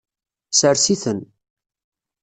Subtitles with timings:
[0.59, 1.19] Sers-iten.